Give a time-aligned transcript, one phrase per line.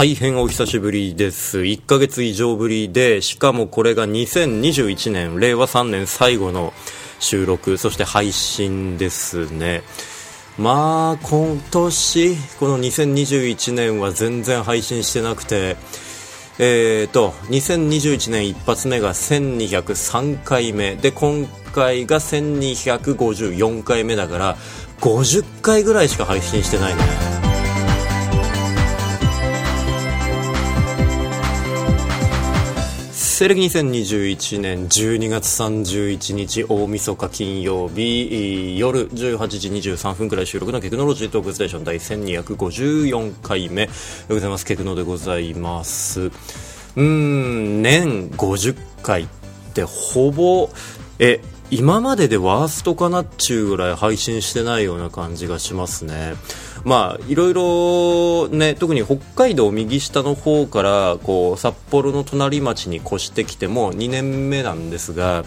[0.00, 1.58] 大変お久しぶりです。
[1.58, 6.72] 1ヶ月以上ぶりで、しかもこれが2021年、令和3年最後の
[7.18, 9.82] 収録、そして配信ですね。
[10.56, 15.76] まあ、今年、この2021年は全然配信してなくて、
[16.58, 24.56] えーと、2021年一発目が1203回目で今回が1254回目だから
[25.02, 27.29] 50回ぐらいしか配信してないのね
[33.40, 43.92] 西暦2021年12月31日大晦日金曜日夜18時23分くらい収録のテクノロジートークステーション第1254回目で
[44.28, 44.66] ございます。
[44.66, 46.30] ケクノでございます。
[46.96, 49.26] うん年50回っ
[49.72, 50.68] てほぼ
[51.18, 56.34] え今まででワーストかなっちゅうぐらい配信してないような感じがしますね。
[56.84, 65.44] まあいろいろね特に北海道右下の方からこう札幌の隣町に越してきても2年目なんですが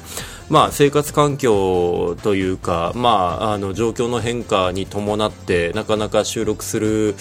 [0.50, 7.16] まあ生活環境というかまああの状況の変化に伴ってなかなか収録する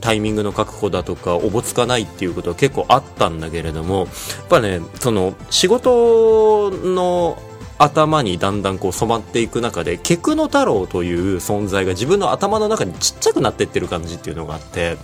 [0.00, 4.08] タイミングの確保だとかおぼつかないっていうことは結構あったんだけれどもやっ
[4.48, 7.40] ぱねその仕事の
[7.80, 14.98] 頭にだんだんこう染まっていく中でケクノ太郎という存在が自分の頭の中にちっちゃくなっていってる感じっていうのがあって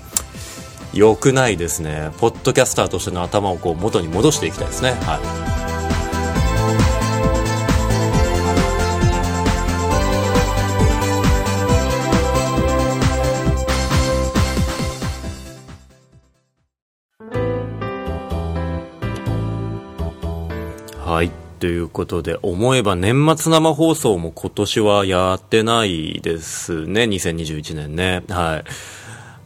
[0.92, 2.10] 良くないですね。
[2.18, 4.90] ポッドキャスターとしての頭をこう元に戻していきたいですね。
[4.90, 5.55] はい。
[21.58, 28.22] ということで、思えば年末生放送も今年はやってないですね、2021年ね。
[28.28, 28.64] はい。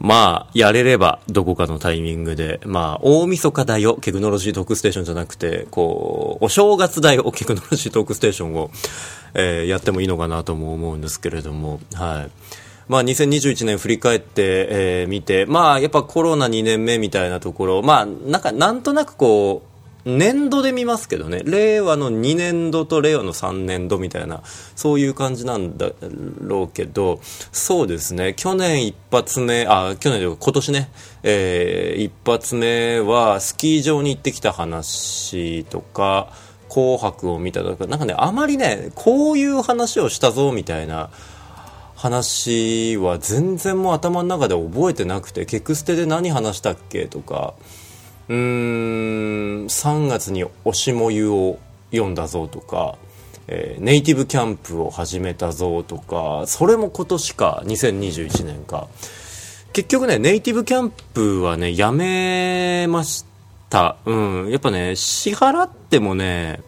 [0.01, 8.71] まあ、やれれば、どこかのタイミングで、まあ、大晦日だよ、テクノロジートークステーションじゃなくて、こう、お正月だよ、テクノロジートークステーションを、
[9.35, 12.31] えー、やってもいいのかなとも思うんですけれども、はい。
[12.87, 19.70] まあ、2021年振り返って、えー、見て、まあ、やっぱコロナ2年目みたいなところ、まあ、なんか、なんとなくこう、
[20.05, 21.41] 年度で見ますけどね。
[21.45, 24.41] 令和の2年度と令和の3年度みたいな
[24.75, 25.91] そういう感じなんだ
[26.41, 27.19] ろうけど
[27.51, 28.33] そうですね。
[28.35, 30.89] 去年一発目あ去年今年ね、
[31.23, 36.29] えー、一発目はスキー場に行ってきた話とか
[36.69, 37.85] 紅白を見たとか。
[37.85, 41.11] なんかねあまりねこういう話をしたぞみたいな
[41.95, 47.53] 話は全然もう頭の中で覚えてなくてケクステで何話したっけとか。
[48.31, 48.37] うー
[49.63, 51.59] ん3月に「推しもゆ」を
[51.91, 52.95] 読んだぞとか、
[53.49, 58.87] えー、ネイティブキャンプを始めたぞとかそれも今年か2021年か。
[59.73, 63.25] 結局ねネイティブキャンプはねやめまし
[63.69, 63.97] た。
[64.05, 66.61] うんやっぱね支払ってもね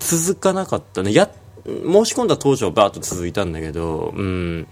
[0.00, 1.12] 続かなかったね。
[1.12, 1.30] や
[1.64, 4.66] 申し込んだ当初はバーッと続いたんだけどうん。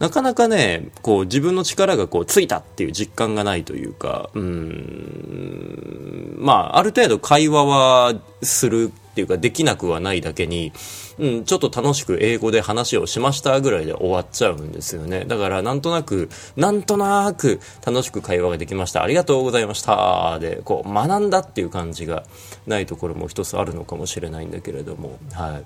[0.00, 10.72] なかなかね、こう自分の力がこうついたっていう実感がないというか、うん、まあ、ある程度会話はするっていうかできなくはないだけに、
[11.18, 15.26] うん、ちょっと楽しく英語で話をしましたぐらいで終わっちゃうんですよね。
[15.26, 19.02] だからなんとなく、なんとなく楽しく会話ができました。
[19.02, 20.38] ありがとうございました。
[20.38, 22.24] で、こう学んだっていう感じが
[22.66, 25.64] ないところも一つあるのかもしれないんだけれども、はい。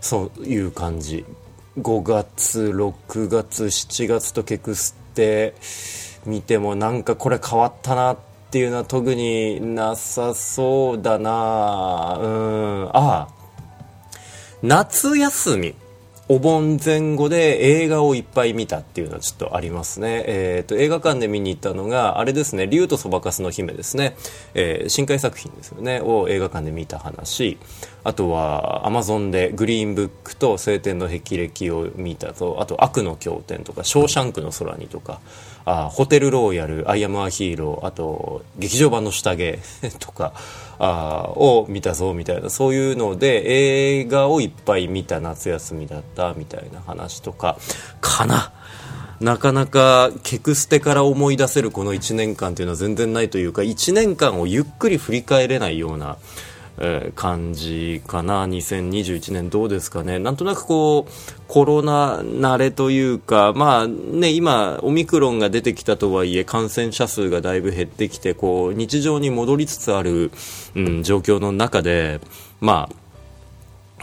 [0.00, 1.24] そういう感じ
[1.78, 5.54] 5月6月7月とケクステ
[6.26, 8.18] 見てもなんかこれ変わったなっ
[8.50, 12.18] ていうのは特になさそうだな。
[12.20, 12.88] うん。
[12.88, 13.28] ああ。
[14.62, 15.74] 夏休み。
[16.32, 20.24] お盆前後で映画をいっぱい見たっていうのはちょっとありますね。
[20.26, 24.16] えっ、ー、と、映画館で見に行ったのが、あれですね、竜とそばかすの姫ですね。
[24.54, 27.58] えー、深海作品ですよね、を映画館で見た話。
[28.02, 35.20] あとは、アマゾンでグリーンブックと青天の霹靂を見たと、あと、悪の経典とか、ショーシャンクの空にとか、
[35.64, 39.58] あホテルローヤル、アイアムアヒーロー、あと、劇場版の下着
[40.00, 40.32] とか、
[40.78, 47.56] あを見たぞみたいなそういうので映画をいっぱい見た夏休みだったみたいな話とか
[48.00, 48.52] かな。
[49.20, 56.16] なかなかケクステから思い出せるこの1年間というのは全然ないというか1年間をゆっくり振り返れないような
[56.78, 61.12] えー、感じかな、2021年どうですかね、なんとなくこう
[61.48, 70.30] コロナ慣れというか、まあね、今、オミクロンが出てきたとはいえ感染者数がだいぶ減ってきてこう日常に戻りつつある、
[70.74, 72.20] うん、状況の中で、
[72.60, 73.02] まあ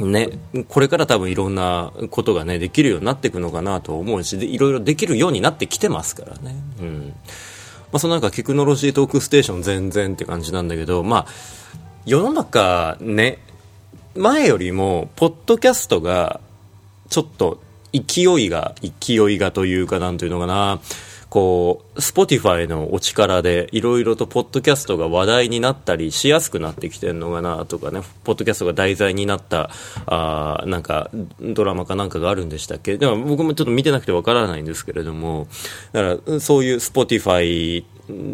[0.06, 0.30] ね、
[0.70, 6.56] これから多分いろんなことがねできるようになっていくのかなと思うしいろいろできるようになってきてますからね。
[6.80, 7.14] うん。
[7.92, 11.26] まあ、そのなんかテクノロジートークステーション全然って感じなんだけど、まあ、
[12.06, 13.40] 世の中ね、
[14.16, 16.40] 前よりも、ポッドキャストが、
[17.10, 17.62] ちょっと、
[17.94, 20.80] 勢いが、勢いがというか、なんというのかな、
[21.30, 29.70] こう、スポティファイのお力で、いろいろとポッドキャストが話題になったりしやすくなってきてるのかなとかね、ポッドキャストが題材になった、
[30.08, 32.98] あなんか、ドラマかなんかがあるんでしたっけ。
[32.98, 35.48] でも僕もちょっと見てなくてわからないんですけれども、
[35.92, 37.86] だから、そういうスポティファイ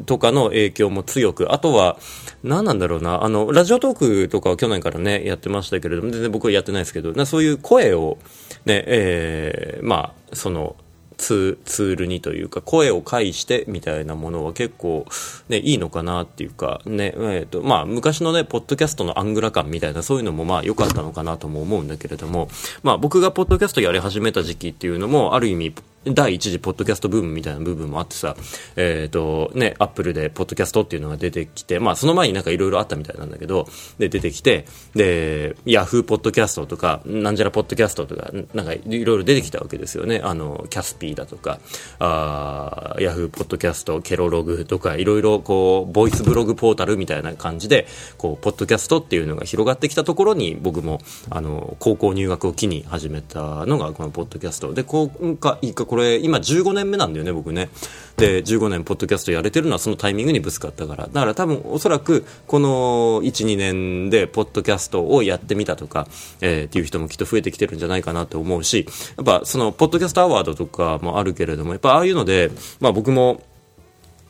[0.05, 1.97] とかの影響も強く、あとは、
[2.43, 3.95] 何なんだろうな、あの、ラジオトー
[4.25, 8.17] クとかは去年からね、やってましたけれども、全然僕はやってないですけど、そういう声を、
[8.65, 10.75] ね、えー、まあ、その、
[11.17, 15.05] ツールにというか声を介してみたいなものは結構、
[15.49, 22.49] ね、いいのかなっていうか、ねえーとまあ、昔のねポッドキャストのアングラ感みたいなそういうのもまあ良かったのかなとも思うんだけれども、
[22.83, 25.73] まあ、僕がポッドキャストやり始めた時期っていうのもある意味
[26.05, 28.35] 第一次ポッドキャストブームみたいな部分もあってさ、
[28.75, 33.67] えっ、ー、と、ね、アップルでポッドキャストっていうのが出てきて、まあその前になんかいろいろあったみたいなんだけど、
[33.97, 40.21] で、出てきて、で、ヤフーポッドキャストとか、なんじゃらポッドキャストとか、なんかいろいろ出てきたわけですよね。
[40.23, 41.59] あの、キャスピーだとか、
[41.99, 47.87] あヤフーポッドキャスト、ケロログとか、いろいろこう、ボイスブログポータルみたいな感じで、
[48.17, 54.73] こう、ポッドキャストっていうのが広がってきたところに、僕も、あの、高校入学を機に始めたのが、このポッドキャスト。
[54.73, 57.69] で、こうか、いいか、これ、今15年目なんだよね、僕ね。
[58.17, 61.07] で、15年ポッドキャストやれてるのはそのタイミングにぶつかったから。
[61.07, 66.07] だから多分おそらくこの1、2年でポッドキャストをやってみたとか、
[66.41, 72.51] えー、っていう人もきっと増えてきてるんじゃないかなと思うし、やっぱそのポッドキャストアワードとかもあるけれども、やっぱああいうので、
[72.81, 73.41] まあ僕も、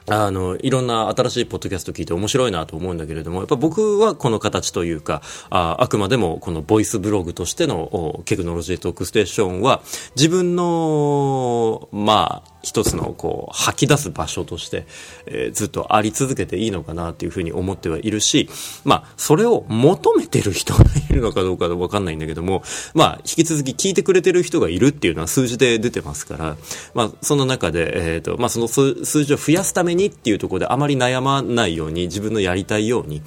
[0.08, 9.82] あの、いろんな新しいポッドキャスト聞いて面白いなと思うんだけれども、やっぱ僕はこの形というか、ああくまでもこのボイスブログとしてのテクノロジートークステーションは、
[10.16, 14.88] 自分の、まあ、一つのこう吐き出す場所として、
[15.28, 18.50] えー、ずっとあり続けていいのかなっていうふうに思ってはいるし、
[18.84, 22.64] まあ、それを求めてる人がいるのかどうかわかんないんだけども、
[22.96, 26.58] まあ、引き続き聞いてくれてる人がいるっていうのは数字で出てますから、
[26.96, 33.22] まあ、その中で、えっ、ー、と、まあ、その数字を増やすためにっていうところであまり悩まないように、自分のやりたいように、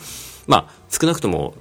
[0.46, 1.54] まあ、少なくとも、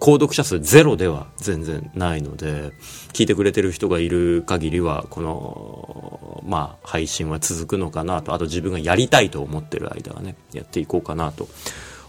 [0.00, 2.72] 購読者数ゼロでは全然ないので、
[3.12, 11.48] 聞いてくれてる人がいる限りは、この、まあ、配信は続くのかなと、あと自分がやりたいと思ってる間はね、やっていこうかなと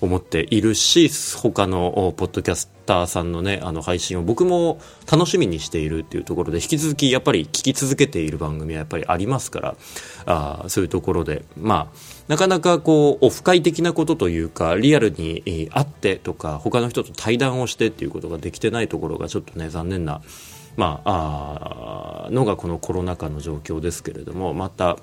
[0.01, 9.75] 思っているし、他のポッドキャスターさんのね、あの配信を僕も楽しみにしているっていうところで、引き続きやっぱり聞き続けている番組はやっぱりありますから、
[10.25, 20.21] あそういうところで、まあ、なかなかこう、オフ会的なことというか、リアルに会ってとか、他の人と対談をしてっていうことができてないところがちょっとね、残念な、
[20.77, 24.97] まあ、あのがこのコロナ禍の状況ですけれども、また、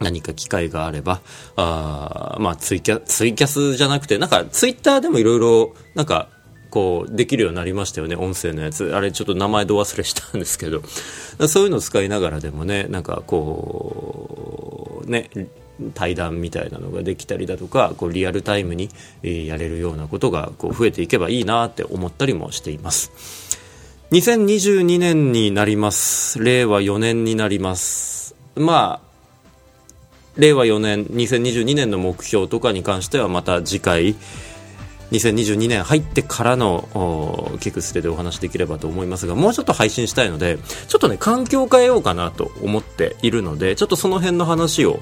[0.00, 1.20] 何か機会があれば、
[1.56, 6.28] あまあツイキャ、ツイキャスじゃなくて、なんかツイッターでもいろいろ、なんか、
[6.70, 8.92] こう、できるようになりましたよね、音声のやつ。
[8.96, 10.82] あれちょっと名前ど忘れしたんですけど、
[11.46, 15.30] そういうのを使いながらでもね、なんかこう、ね、
[15.94, 18.90] 対談みたいなのができたりだとか、こうリアルタイムに、
[19.22, 23.12] やれるようなことがこう増えていけばいいなって思ったりもしています。
[24.10, 26.38] 2022年になります。
[26.40, 28.34] 令和4年になります。
[28.56, 29.13] まあ、
[30.36, 34.16] 令和4年、2022年の目標とかに関してはまた次回、
[35.12, 45.00] 2022年入ってからのキクステでお話できればと思いますが、もうちょっと配信したいので、ちょっとね、環境を変えようかなと思っているので、ちょっとその辺の話を、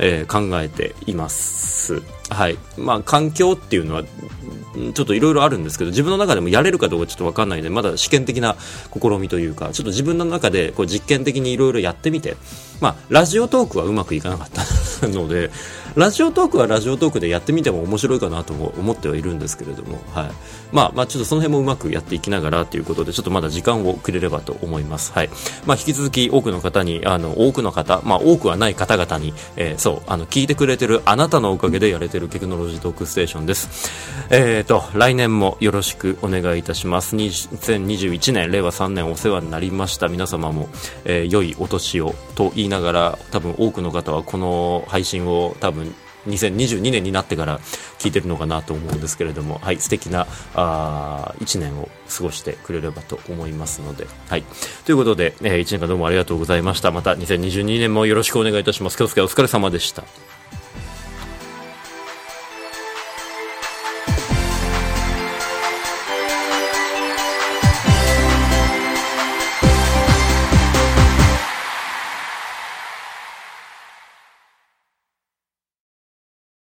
[0.00, 2.02] えー、考えています。
[2.30, 2.58] はい。
[2.76, 8.56] まあ、環境っていうのは、ちょっといろいろあるんですけど、自分の中でもやれるかどうかちょっとわかんないので、まだ試験的な
[8.92, 12.36] 試みというか、ちょっと自分の中でこう実験的にいろいろやってみて、
[12.80, 15.50] まあ、ラジオトークはうまくいかなかった ので、
[15.96, 20.30] ラジオトークはラジオトークでやってみても面白いかなとも思ってはいるんですけれども、はい。
[20.72, 25.12] まあ、まあ、ちょっとその辺もうまくやっていきながらということで、ちょっとまだ時間をくれればと思います。
[25.12, 25.30] はい。
[25.66, 33.90] まあ、引き続き多くの方に、あの、多くの方、まあ、多くはない方々に、えー、そう、あの、聞いてくれてるあなたのおかげでやれてるテクノロジートークステーションです。
[34.30, 37.14] えっ、ー、と、来年もよろしくお願いいたします。
[37.14, 40.08] 2021年、令和3年お世話になりました。
[40.08, 40.68] 皆様も、
[41.04, 45.94] えー、良いお年をと言いながら、多分多くの方はこの配信を多分
[46.26, 47.60] 2022年になってから
[47.98, 54.42] 聞いてるのかなと思うんですけれども、はい、素敵なあ1年を過ごしてくれればと思いますので、はい。
[54.84, 56.90] ということで、えー、1年間どうもありがとうございました。
[56.90, 58.98] また2022年もよろしくお願いいたします。
[58.98, 60.04] 京介お疲れ様でした。